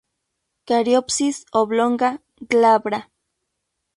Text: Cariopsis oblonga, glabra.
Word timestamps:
Cariopsis 0.71 1.41
oblonga, 1.61 2.11
glabra. 2.53 2.99